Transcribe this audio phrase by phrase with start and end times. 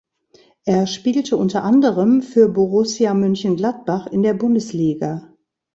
[0.65, 5.31] Er spielte unter anderem für Borussia Mönchengladbach in der Bundesliga.